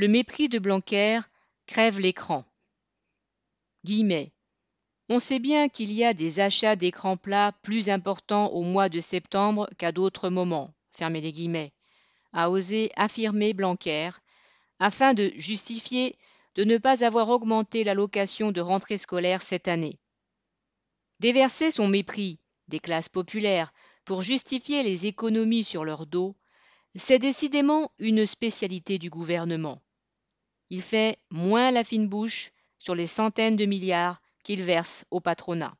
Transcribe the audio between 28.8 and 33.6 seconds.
du gouvernement. Il fait moins la fine bouche sur les centaines